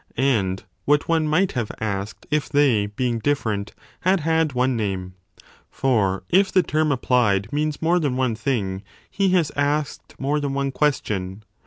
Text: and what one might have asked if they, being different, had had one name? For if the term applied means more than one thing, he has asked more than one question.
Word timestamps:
and 0.17 0.63
what 0.85 1.07
one 1.07 1.27
might 1.27 1.51
have 1.51 1.71
asked 1.79 2.25
if 2.31 2.49
they, 2.49 2.87
being 2.87 3.19
different, 3.19 3.75
had 3.99 4.21
had 4.21 4.53
one 4.53 4.75
name? 4.75 5.13
For 5.69 6.23
if 6.29 6.51
the 6.51 6.63
term 6.63 6.91
applied 6.91 7.53
means 7.53 7.83
more 7.83 7.99
than 7.99 8.15
one 8.17 8.33
thing, 8.35 8.81
he 9.11 9.29
has 9.33 9.51
asked 9.55 10.15
more 10.19 10.39
than 10.39 10.55
one 10.55 10.71
question. 10.71 11.43